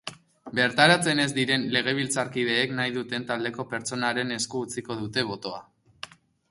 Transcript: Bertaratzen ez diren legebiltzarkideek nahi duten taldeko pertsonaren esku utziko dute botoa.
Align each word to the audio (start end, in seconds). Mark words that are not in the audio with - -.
Bertaratzen 0.59 1.19
ez 1.25 1.27
diren 1.39 1.67
legebiltzarkideek 1.75 2.73
nahi 2.81 2.97
duten 2.99 3.29
taldeko 3.33 3.67
pertsonaren 3.75 4.35
esku 4.39 4.67
utziko 4.69 4.99
dute 5.05 5.29
botoa. 5.33 5.65